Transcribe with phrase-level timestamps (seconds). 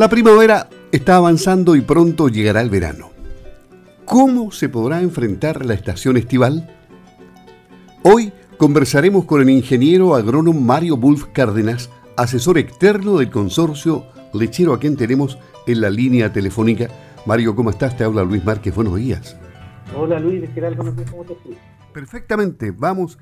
[0.00, 3.10] La primavera está avanzando y pronto llegará el verano.
[4.06, 6.74] ¿Cómo se podrá enfrentar la estación estival?
[8.02, 14.80] Hoy conversaremos con el ingeniero agrónomo Mario Wolf Cárdenas, asesor externo del consorcio lechero a
[14.80, 16.88] quien tenemos en la línea telefónica.
[17.26, 17.94] Mario, ¿cómo estás?
[17.94, 19.36] Te habla Luis Márquez, buenos días.
[19.94, 20.78] Hola Luis, ¿qué tal?
[20.78, 21.04] ¿Cómo te
[21.92, 23.18] Perfectamente, vamos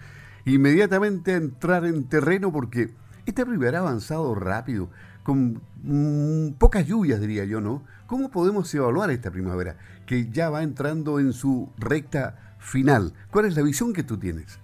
[0.47, 2.91] inmediatamente a entrar en terreno porque
[3.27, 4.91] este primavera ha avanzado rápido
[5.29, 7.83] con mm, pocas lluvias, diría yo, ¿no?
[8.07, 13.13] ¿Cómo podemos evaluar esta primavera que ya va entrando en su recta final?
[13.31, 14.59] ¿Cuál es la visión que tú tienes?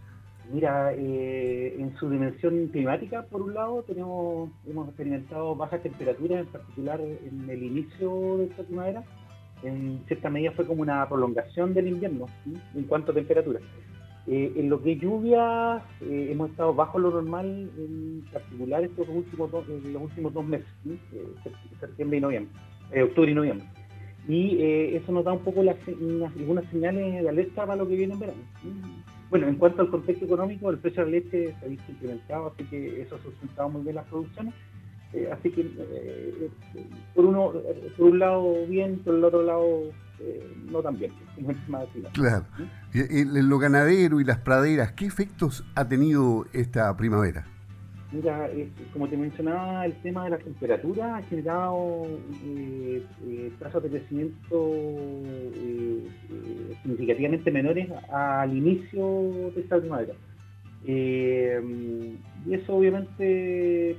[0.51, 6.47] Mira, eh, en su dimensión climática, por un lado, tenemos hemos experimentado bajas temperaturas, en
[6.47, 9.05] particular en el inicio de esta primavera.
[9.63, 12.25] En cierta medida fue como una prolongación del invierno
[12.75, 13.61] en cuanto a temperatura.
[14.27, 19.07] Eh, en lo que es lluvia, eh, hemos estado bajo lo normal, en particular estos
[19.09, 21.27] últimos dos, los últimos dos meses, eh,
[21.79, 22.53] septiembre y noviembre,
[23.03, 23.67] octubre y noviembre.
[24.27, 24.63] Y
[24.95, 28.21] eso nos da un poco las, algunas señales de alerta para lo que viene en
[28.21, 28.41] verano.
[29.29, 32.47] Bueno, en cuanto al contexto económico, el precio de la leche se ha visto incrementado,
[32.47, 34.55] así que eso ha sustentado muy bien las producciones.
[35.33, 35.71] Así que,
[37.15, 37.53] por, uno,
[37.97, 41.13] por un lado bien, por el otro lado eh, no tan bien,
[42.13, 42.45] Claro.
[42.93, 47.47] En lo ganadero y las praderas, ¿qué efectos ha tenido esta primavera?
[48.13, 48.49] Mira,
[48.93, 52.07] como te mencionaba, el tema de la temperatura ha generado
[52.45, 54.71] eh, eh, tasas de crecimiento
[56.83, 60.15] significativamente menores al inicio de esta primavera.
[60.87, 63.97] Y eso obviamente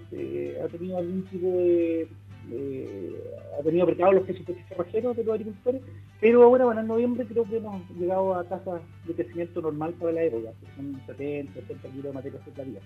[0.64, 2.08] ha tenido algún tipo de
[2.52, 3.12] eh,
[3.60, 5.82] ha tenido apretados los presupuestos cerrajeros de los agricultores,
[6.22, 10.12] pero ahora, bueno, en noviembre creo que hemos llegado a tasas de crecimiento normal para
[10.12, 12.80] la época, que son 70, 80 kilos de materia secundaria.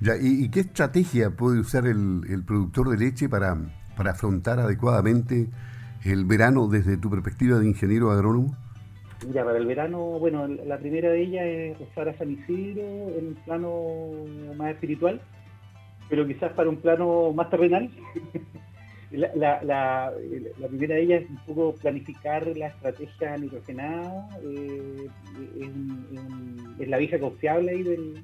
[0.00, 3.56] Ya, ¿y, qué estrategia puede usar el, productor de leche para,
[3.96, 5.48] para afrontar adecuadamente
[6.04, 8.56] el verano desde tu perspectiva de ingeniero agrónomo?
[9.26, 12.82] Mira, para el verano, bueno, la primera de ellas es usar a San Isidro
[13.18, 15.20] en un plano más espiritual,
[16.08, 17.90] pero quizás para un plano más terrenal.
[19.10, 20.12] la,
[20.68, 25.08] primera de ellas es un poco planificar la estrategia nitrogenada, eh,
[26.78, 28.22] es, la vieja confiable ahí del,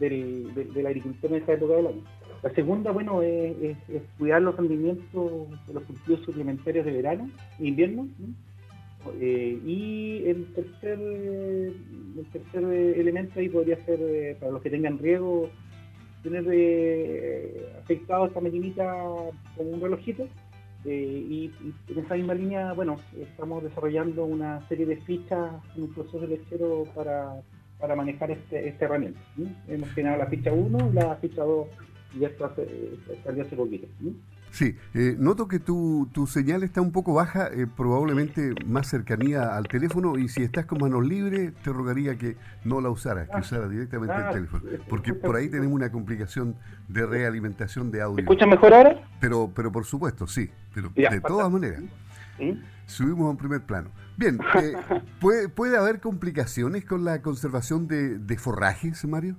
[0.00, 2.02] del, agricultor en esta época del año.
[2.42, 3.76] La segunda, bueno, es,
[4.18, 8.08] cuidar los rendimientos de los cultivos suplementarios de verano e invierno.
[9.20, 14.98] Eh, y el tercer, el tercer elemento ahí podría ser, eh, para los que tengan
[14.98, 15.50] riesgo,
[16.22, 18.92] tener eh, afectado esta maquinita
[19.56, 20.28] como un relojito.
[20.84, 21.52] Y,
[21.88, 26.84] en esa misma línea, bueno, estamos desarrollando una serie de fichas en un proceso lechero
[26.92, 27.40] para,
[27.78, 29.20] para manejar este, este herramienta.
[29.68, 31.68] Hemos generado la ficha 1 y la ficha 2
[32.18, 32.52] ya está,
[33.24, 33.86] salió hace poquito.
[34.52, 39.56] Sí, eh, noto que tu, tu, señal está un poco baja, eh, probablemente más cercanía
[39.56, 43.36] al teléfono y si estás con manos libres te rogaría que no la usaras, que
[43.36, 43.40] ah.
[43.40, 46.54] usaras directamente el ah, teléfono, porque por ahí tenemos una complicación
[46.86, 48.16] de realimentación de audio.
[48.16, 49.02] ¿Me escuchas mejor ahora?
[49.20, 51.82] Pero, pero por supuesto, sí, pero de todas maneras.
[52.84, 53.90] Subimos a un primer plano.
[54.18, 54.74] Bien, eh,
[55.20, 59.36] ¿puede, ¿puede haber complicaciones con la conservación de, de forrajes, Mario?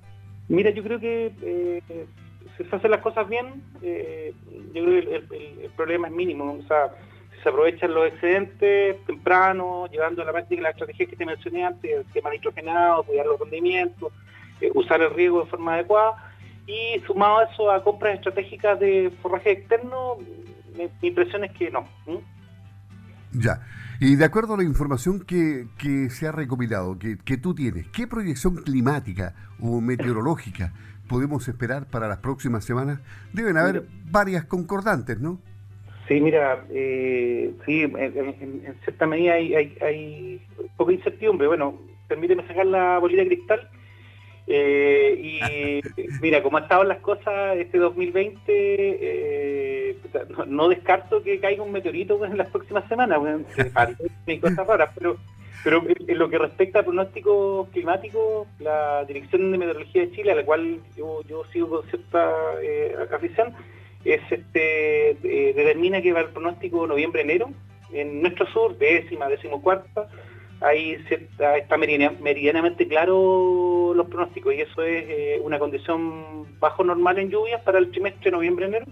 [0.48, 2.08] Mira, yo creo que
[2.56, 4.32] si se hacen las cosas bien, eh,
[4.72, 6.52] yo creo que el, problema es mínimo.
[6.52, 6.94] O sea,
[7.34, 11.64] si se aprovechan los excedentes temprano, llevando a la práctica las estrategias que te mencioné
[11.64, 14.12] antes, el tema nitrogenado, cuidar los rendimientos,
[14.60, 16.32] eh, usar el riego de forma adecuada,
[16.66, 20.16] y sumado a eso a compras estratégicas de forraje externo,
[20.76, 21.86] mi, impresión es que no.
[23.32, 23.60] Ya.
[24.00, 27.88] Y de acuerdo a la información que, que se ha recopilado, que, que, tú tienes,
[27.88, 30.72] ¿qué proyección climática o meteorológica
[31.08, 33.00] podemos esperar para las próximas semanas?
[33.32, 35.40] Deben haber varias concordantes, ¿no?
[36.08, 41.46] Sí, mira, eh, sí, en, cierta medida hay, hay, poca incertidumbre.
[41.46, 43.68] Bueno, permíteme sacar la bolita de cristal.
[44.46, 45.80] Eh, y
[46.20, 49.96] mira, como han estado las cosas este 2020, eh,
[50.46, 53.18] no, descarto que caiga un meteorito en las próximas semanas.
[53.18, 53.44] Bueno,
[54.26, 55.16] hay cosas raras, pero
[55.64, 60.34] pero en lo que respecta al pronóstico climático, la Dirección de Meteorología de Chile, a
[60.34, 61.22] la cual yo,
[61.52, 62.30] sigo con cierta
[62.62, 63.54] eh, afición,
[64.04, 67.50] es este, eh, determina que va el pronóstico noviembre-enero.
[67.94, 70.06] En nuestro sur, décima, décimo cuarta,
[70.60, 70.98] ahí
[71.38, 77.62] está meridianamente claro los pronósticos y eso es eh, una condición bajo normal en lluvias
[77.62, 78.84] para el trimestre noviembre-enero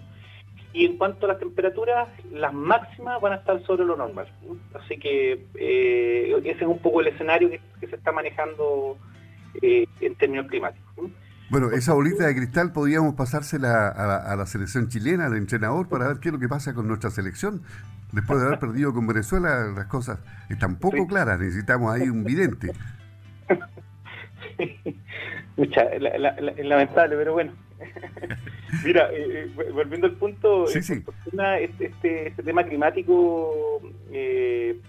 [0.72, 4.26] y en cuanto a las temperaturas, las máximas van a estar sobre lo normal.
[4.74, 8.96] Así que eh, ese es un poco el escenario que, se está manejando
[9.60, 11.10] eh, en términos climáticos.
[11.50, 16.18] Bueno, esa bolita de cristal podríamos pasársela a la, selección chilena, al entrenador, para ver
[16.18, 17.62] qué es lo que pasa con nuestra selección.
[18.12, 22.72] Después de haber perdido con Venezuela, las cosas están poco claras, necesitamos ahí un vidente.
[25.56, 27.52] Mucha, es lamentable, pero bueno.
[28.84, 33.80] Mira, eh, eh, volviendo al punto, eh, este, este, este, tema climático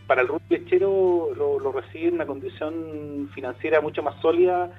[0.07, 4.71] para el rubro lechero lo, lo recibe en una condición financiera mucho más sólida,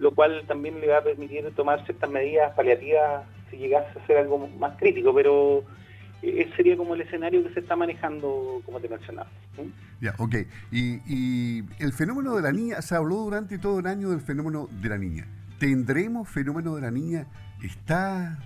[0.00, 4.18] lo cual también le va a permitir tomar ciertas medidas paliativas si llegase a ser
[4.18, 5.64] algo más crítico, pero
[6.22, 9.28] ese sería como el escenario que se está manejando, como te mencionaba.
[10.00, 10.34] Ya, ok.
[10.70, 14.68] Y, y el fenómeno de la niña, se habló durante todo el año del fenómeno
[14.70, 15.26] de la niña.
[15.60, 17.26] ¿Tendremos fenómeno de la niña?
[17.62, 18.38] ¿Está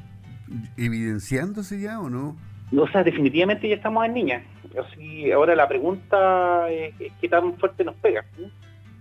[0.77, 2.37] evidenciándose ya o no?
[2.77, 4.45] O sea, definitivamente ya estamos en niña.
[4.77, 8.25] Así, ahora la pregunta es, qué tan fuerte nos pega.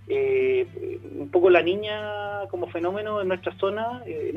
[0.07, 4.31] Eh, un poco la niña como fenómeno en nuestra zona, eh,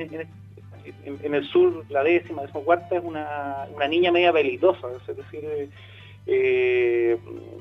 [1.05, 5.71] en, el sur, la décima, décima cuarta, es una, niña media peligrosa, es decir,
[6.27, 7.19] eh,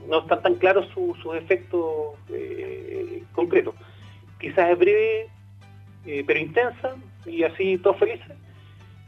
[0.07, 2.15] no están tan claros sus efectos
[3.33, 3.75] concretos.
[4.39, 5.29] Quizás es breve,
[6.05, 8.31] eh, pero intensa y así todos felices.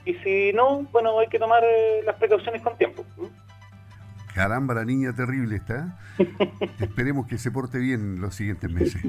[0.06, 3.06] Y si no, bueno, hay que tomar eh, las precauciones con tiempo.
[4.34, 6.00] Caramba, la niña terrible está.
[6.80, 9.02] Esperemos que se porte bien los siguientes meses.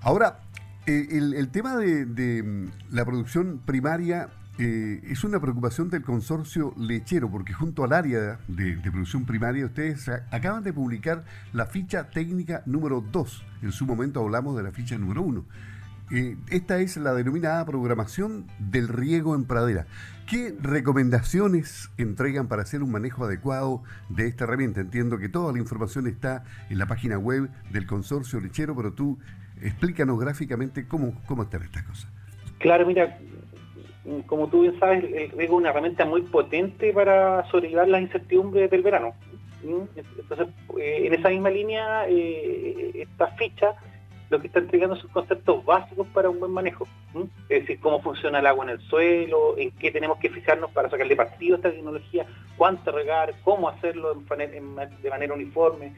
[0.00, 0.40] Ahora,
[0.86, 7.52] eh, el, tema de, mm, la producción primaria es una preocupación del consorcio lechero, porque
[7.52, 13.00] junto al área de, de, producción primaria ustedes acaban de publicar la ficha técnica número
[13.00, 13.44] 2.
[13.62, 15.44] En su momento hablamos de la ficha número 1.
[16.12, 19.86] Eh, esta es la denominada programación del riego en pradera.
[20.28, 24.80] ¿Qué recomendaciones entregan para hacer un manejo adecuado de esta herramienta?
[24.80, 29.18] Entiendo que toda la información está en la página web del consorcio lechero, pero tú
[29.62, 32.10] explícanos gráficamente cómo, cómo están estas cosas.
[32.58, 33.18] Claro, mira,
[34.26, 38.70] como tú bien sabes, el riego es una herramienta muy potente para sobrellevar las incertidumbres
[38.70, 39.14] del verano.
[39.62, 39.98] ¿Mm?
[40.18, 40.48] Entonces,
[40.78, 43.74] eh, en esa misma línea, eh, esta ficha
[44.30, 46.86] lo que está entregando son conceptos básicos para un buen manejo.
[47.48, 50.90] Es decir, cómo funciona el agua en el suelo, en qué tenemos que fijarnos para
[50.90, 52.26] sacarle partido a esta tecnología,
[52.56, 55.94] cuánto regar, cómo hacerlo de manera uniforme.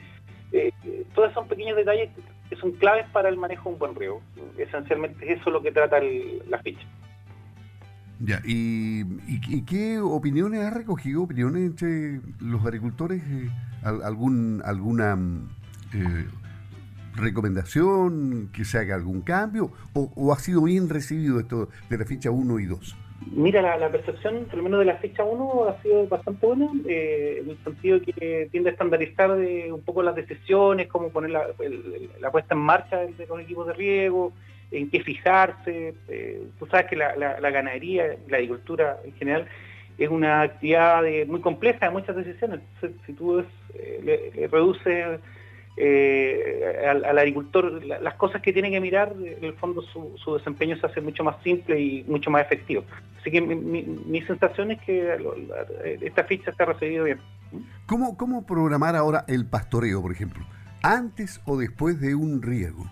[0.52, 0.72] Eh,
[1.14, 2.10] todos son pequeños detalles
[2.48, 4.22] que son claves para el manejo de un buen riego.
[4.56, 6.00] Esencialmente eso es lo que trata
[6.48, 6.86] la ficha.
[8.18, 9.04] Ya, ¿y,
[9.66, 11.22] qué opiniones ha recogido?
[11.24, 13.22] ¿Opiniones entre los agricultores?
[13.22, 13.50] Eh,
[13.82, 15.18] ¿Algún, ¿Alguna
[15.92, 16.26] eh,
[17.16, 22.30] recomendación, que se haga algún cambio, o, ha sido bien recibido esto de la ficha
[22.30, 22.96] 1 y 2?
[23.32, 27.40] Mira, la, percepción, por lo menos de la ficha 1, ha sido bastante buena, eh,
[27.42, 32.30] en el sentido que tiende a estandarizar de un poco las decisiones, cómo poner la,
[32.30, 34.32] puesta en marcha de, los equipos de riego,
[34.70, 35.94] en qué fijarse.
[36.08, 37.14] Eh, tú sabes que la,
[37.50, 39.48] ganadería, la agricultura en general,
[39.98, 42.60] es una actividad muy compleja de muchas decisiones.
[42.74, 43.40] Entonces, si tú
[43.74, 45.20] eh, le reduces
[45.78, 50.86] eh, al, agricultor las cosas que tiene que mirar, en el fondo su, desempeño se
[50.86, 52.82] hace mucho más simple y mucho más efectivo.
[53.20, 55.18] Así que mi, sensación es que
[56.00, 57.18] esta ficha está recibido bien.
[57.86, 60.44] ¿Cómo, ¿Cómo programar ahora el pastoreo, por ejemplo?
[60.82, 62.86] ¿Antes o después de un riego?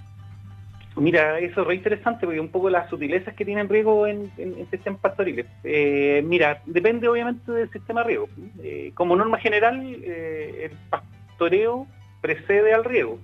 [0.96, 4.68] Mira, eso es re interesante porque un poco las sutilezas que tienen riego en, en,
[4.70, 5.46] sistemas pastoriles.
[5.64, 8.28] Eh, mira, depende obviamente del sistema riego.
[8.62, 11.86] Eh, como norma general, el pastoreo
[12.24, 13.18] precede al riego.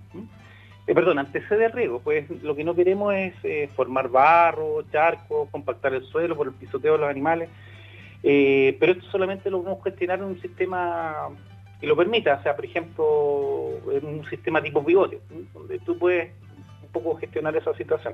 [0.86, 5.48] Eh, perdón, antecede al riego, pues lo que no queremos es eh, formar barro, charcos,
[5.50, 7.48] compactar el suelo por el pisoteo de los animales,
[8.22, 11.28] eh, pero esto solamente lo podemos gestionar en un sistema
[11.80, 15.18] que lo permita, o sea, por ejemplo, en un sistema tipo pivote,
[15.54, 16.32] donde tú puedes
[16.82, 18.12] un poco gestionar esa situación.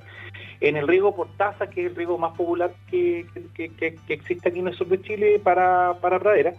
[0.60, 3.26] En el riego por taza, que es el riego más popular que,
[4.06, 6.52] existe aquí en el sur de Chile para, para pradera,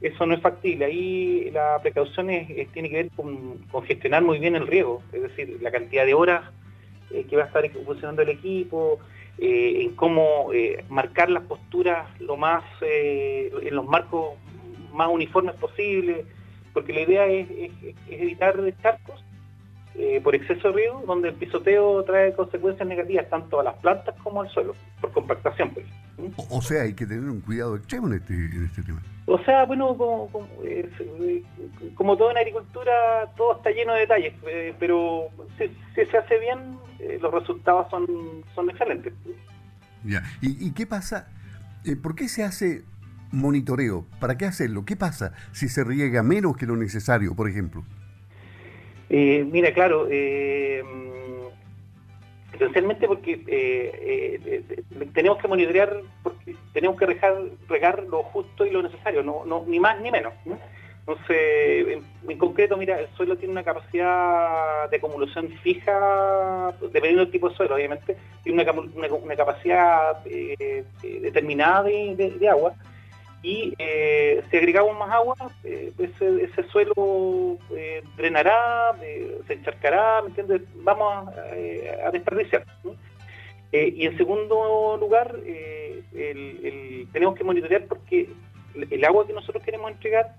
[0.00, 0.86] eso no es factible.
[0.86, 2.28] Ahí la precaución
[2.72, 6.42] tiene que ver con, gestionar muy bien el riego, es decir, la cantidad de horas
[7.10, 8.98] eh, que va a estar funcionando el equipo,
[9.38, 14.36] eh, en cómo eh, marcar las posturas lo más en los marcos
[14.92, 16.24] más uniformes posible,
[16.72, 17.72] porque la idea es, es
[18.08, 19.24] evitar charcos
[20.22, 24.40] por exceso de riego, donde el pisoteo trae consecuencias negativas tanto a las plantas como
[24.40, 25.70] al suelo, por compactación.
[25.70, 25.84] Pues.
[26.50, 29.02] O, sea, hay que tener un cuidado extremo en este, en este tema.
[29.26, 30.88] O sea, bueno, como, como, eh,
[31.96, 32.92] todo en agricultura,
[33.36, 36.78] todo está lleno de detalles, eh, pero si, se hace bien,
[37.20, 38.06] los resultados son,
[38.54, 39.12] son excelentes.
[40.04, 41.28] Ya, ¿Y, ¿y qué pasa?
[42.02, 42.82] ¿Por qué se hace
[43.32, 44.06] monitoreo?
[44.18, 44.84] ¿Para qué hacerlo?
[44.84, 47.84] ¿Qué pasa si se riega menos que lo necesario, por ejemplo?
[49.08, 50.82] Eh, mira, claro, eh,
[52.60, 58.82] esencialmente porque eh, eh, tenemos que monitorear, porque tenemos que regar, lo justo y lo
[58.82, 60.34] necesario, no, no ni más ni menos.
[61.00, 67.48] Entonces, en, concreto, mira, el suelo tiene una capacidad de acumulación fija, dependiendo del tipo
[67.48, 72.74] de suelo, obviamente, tiene una, capacidad eh, determinada de, agua,
[73.42, 77.58] y si agregamos más agua, ese, ese, suelo
[78.16, 78.94] drenará,
[79.46, 80.62] se encharcará, ¿me entiendes?
[80.76, 82.64] Vamos a, desperdiciar.
[83.72, 85.34] y en segundo lugar,
[87.12, 88.28] tenemos que monitorear porque
[88.74, 90.36] el agua que nosotros queremos entregar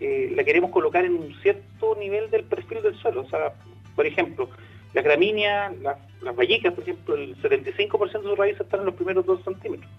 [0.00, 3.22] eh, la queremos colocar en un cierto nivel del perfil del suelo.
[3.22, 3.54] O sea,
[3.94, 4.50] por ejemplo,
[4.92, 8.94] las gramíneas, las, las vallicas, por ejemplo, el 75% de sus raíces están en los
[8.94, 9.90] primeros 2 centímetros.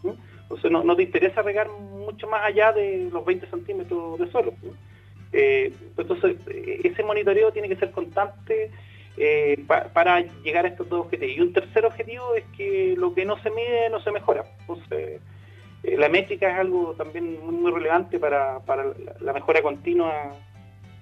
[0.49, 4.53] Entonces no, te interesa regar mucho más allá de los 20 centímetros de suelo.
[5.33, 8.71] Eh, entonces, eh, ese monitoreo tiene que ser constante
[9.93, 11.35] para llegar a estos dos objetivos.
[11.35, 14.45] Y un tercer objetivo es que lo que no se mide no se mejora.
[14.61, 15.19] Entonces,
[15.83, 18.59] eh, la métrica es algo también muy, relevante para,
[19.21, 20.35] la mejora continua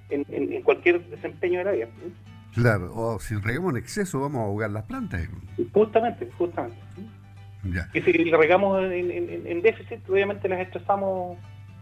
[0.09, 1.87] en, cualquier desempeño de la vida.
[2.53, 5.27] Claro, o si regamos en exceso vamos a ahogar las plantas.
[5.73, 6.77] Justamente, justamente.
[7.93, 11.37] Y si regamos en, déficit, obviamente las estresamos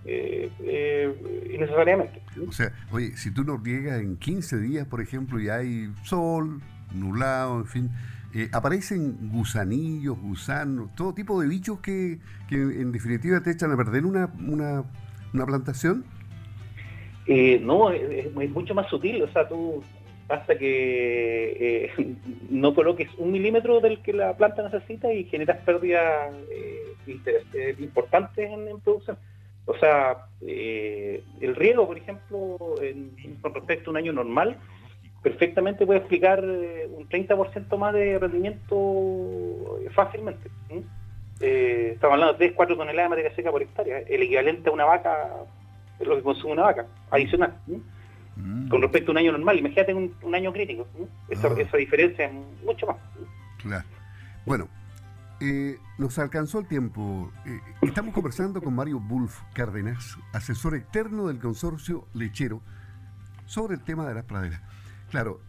[0.05, 2.21] eh, eh, innecesariamente.
[2.47, 6.61] O sea, oye, si tú nos riegas en 15 días, por ejemplo, y hay sol,
[6.93, 7.91] nublado, en fin,
[8.35, 12.17] eh, aparecen gusanillos, gusanos, todo tipo de bichos que,
[12.49, 16.03] en definitiva te echan a perder una, una, plantación.
[17.27, 19.83] Eh, no, es, mucho más sutil, o sea, tú
[20.29, 22.15] hasta que eh,
[22.49, 26.33] no coloques un milímetro del que la planta necesita y generas pérdidas
[27.79, 29.17] importantes en, producción.
[29.65, 32.57] O sea, el riego, por ejemplo,
[33.41, 34.57] con respecto a un año normal,
[35.23, 40.49] perfectamente puede explicar eh, un 30% más de rendimiento eh, fácilmente.
[41.39, 44.73] Eh, estamos hablando de 3, 4 toneladas de materia seca por hectárea, el equivalente a
[44.73, 45.29] una vaca,
[45.99, 47.55] es lo que consume una vaca, adicional.
[48.35, 48.67] Mm.
[48.67, 50.87] Con respecto a un año normal, imagínate un, año crítico,
[51.29, 51.55] esa, ah.
[51.57, 52.97] esa, diferencia es mucho más.
[53.61, 53.85] Claro.
[54.45, 54.67] Bueno,
[55.97, 57.31] nos alcanzó el tiempo.
[57.81, 62.61] estamos conversando con Mario Wolf Cárdenas, asesor externo del consorcio lechero,
[63.45, 64.61] sobre el tema de las praderas.
[65.09, 65.41] Claro,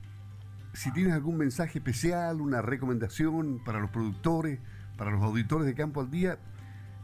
[0.72, 4.58] si tienes algún mensaje especial, una recomendación para los productores,
[4.96, 6.38] para los auditores de Campo al Día,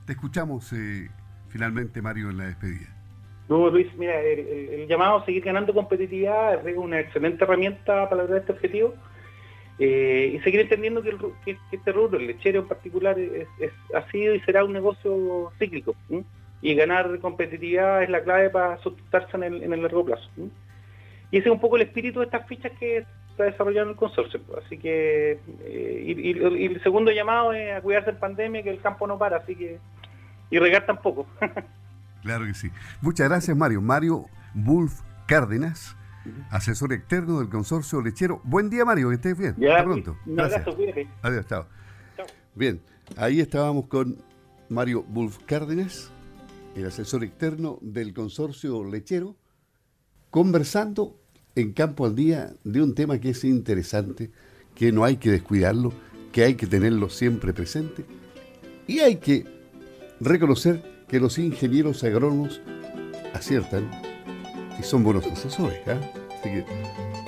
[0.07, 1.09] te escuchamos eh,
[1.49, 2.89] finalmente, Mario, en la despedida.
[3.51, 8.39] No, Luis, mira, el, llamado a seguir ganando competitividad es una excelente herramienta para lograr
[8.39, 8.95] este objetivo
[9.81, 13.17] eh, y seguir entendiendo que, este rubro, el lechero en particular,
[13.93, 15.97] ha sido y será un negocio cíclico
[16.63, 20.31] y ganar competitividad es la clave para sustentarse en el, largo plazo.
[21.33, 22.99] Y ese es un poco el espíritu de estas fichas que
[23.31, 24.41] está desarrollando el consorcio.
[24.65, 29.09] Así que, eh, y, el segundo llamado es a cuidarse en pandemia, que el campo
[29.09, 29.81] no para, así que,
[30.51, 31.27] y regar tampoco.
[32.23, 32.71] claro que sí.
[33.01, 33.81] Muchas gracias, Mario.
[33.81, 35.97] Mario Wolf Cárdenas,
[36.51, 38.41] asesor externo del consorcio lechero.
[38.45, 39.55] Buen día, Mario, que estés bien.
[39.71, 40.17] Hasta pronto.
[40.27, 40.77] Un abrazo.
[41.23, 41.67] Adiós, chao.
[42.55, 42.81] Bien,
[43.17, 44.19] ahí estábamos con
[44.69, 46.11] Mario Wolf Cárdenas,
[46.75, 49.37] el asesor externo del consorcio lechero,
[50.31, 51.21] conversando
[51.55, 54.31] en Campo al Día de un tema que es interesante,
[54.75, 55.93] que no hay que descuidarlo,
[56.33, 58.05] que hay que tenerlo siempre presente
[58.87, 59.45] y hay que
[60.21, 62.61] reconocer que los ingenieros agrónomos
[63.35, 63.91] aciertan
[64.79, 65.81] y son buenos asesores.
[65.89, 65.99] ¿ah?
[66.39, 66.65] Así que